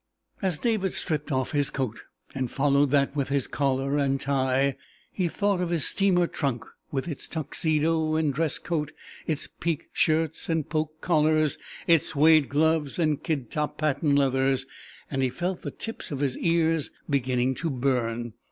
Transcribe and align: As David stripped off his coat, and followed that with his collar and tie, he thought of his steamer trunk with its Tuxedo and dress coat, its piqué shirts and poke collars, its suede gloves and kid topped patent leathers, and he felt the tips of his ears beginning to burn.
As 0.41 0.57
David 0.57 0.93
stripped 0.93 1.31
off 1.31 1.51
his 1.51 1.69
coat, 1.69 2.01
and 2.33 2.49
followed 2.49 2.89
that 2.89 3.15
with 3.15 3.29
his 3.29 3.45
collar 3.45 3.99
and 3.99 4.19
tie, 4.19 4.75
he 5.11 5.27
thought 5.27 5.61
of 5.61 5.69
his 5.69 5.85
steamer 5.85 6.25
trunk 6.25 6.65
with 6.91 7.07
its 7.07 7.27
Tuxedo 7.27 8.15
and 8.15 8.33
dress 8.33 8.57
coat, 8.57 8.93
its 9.27 9.47
piqué 9.47 9.83
shirts 9.93 10.49
and 10.49 10.67
poke 10.67 11.01
collars, 11.01 11.59
its 11.85 12.07
suede 12.07 12.49
gloves 12.49 12.97
and 12.97 13.21
kid 13.21 13.51
topped 13.51 13.77
patent 13.77 14.15
leathers, 14.15 14.65
and 15.11 15.21
he 15.21 15.29
felt 15.29 15.61
the 15.61 15.69
tips 15.69 16.09
of 16.09 16.21
his 16.21 16.35
ears 16.39 16.89
beginning 17.07 17.53
to 17.53 17.69
burn. 17.69 18.33